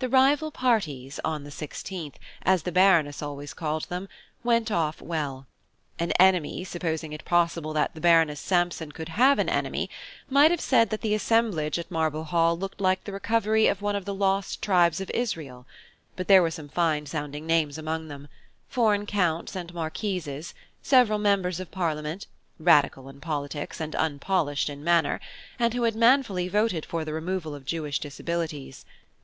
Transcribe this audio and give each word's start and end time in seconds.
"The 0.00 0.08
rival 0.08 0.50
parties" 0.50 1.20
on 1.24 1.44
the 1.44 1.50
16th, 1.50 2.16
as 2.42 2.64
the 2.64 2.72
Baroness 2.72 3.22
always 3.22 3.54
called 3.54 3.84
them, 3.84 4.08
went 4.42 4.68
off 4.72 5.00
well. 5.00 5.46
An 5.96 6.10
enemy, 6.18 6.64
supposing 6.64 7.12
it 7.12 7.24
possible 7.24 7.72
that 7.72 7.94
the 7.94 8.00
Baroness 8.00 8.40
Sampson 8.40 8.90
could 8.90 9.10
have 9.10 9.38
an 9.38 9.48
enemy, 9.48 9.88
might 10.28 10.50
have 10.50 10.60
said 10.60 10.90
that 10.90 11.02
the 11.02 11.14
assemblage 11.14 11.78
at 11.78 11.88
Marble 11.88 12.24
Hall 12.24 12.58
looked 12.58 12.80
like 12.80 13.04
the 13.04 13.12
recovery 13.12 13.68
of 13.68 13.80
one 13.80 13.94
of 13.94 14.04
the 14.06 14.12
lost 14.12 14.60
tribes 14.60 15.00
of 15.00 15.08
Israel; 15.10 15.68
but 16.16 16.26
there 16.26 16.42
were 16.42 16.50
some 16.50 16.68
fine 16.68 17.06
sounding 17.06 17.46
names 17.46 17.78
among 17.78 18.08
them: 18.08 18.26
foreign 18.68 19.06
Counts 19.06 19.54
and 19.54 19.72
Marquises, 19.72 20.52
several 20.82 21.20
members 21.20 21.60
of 21.60 21.70
Parliament, 21.70 22.26
radical 22.58 23.08
in 23.08 23.20
politics, 23.20 23.80
and 23.80 23.94
unpolished 23.94 24.68
in 24.68 24.82
manner, 24.82 25.20
and 25.60 25.74
who 25.74 25.84
had 25.84 25.94
manfully 25.94 26.48
voted 26.48 26.84
for 26.84 27.04
the 27.04 27.12
removal 27.12 27.54
of 27.54 27.64
Jewish 27.64 28.00
disabilities. 28.00 28.84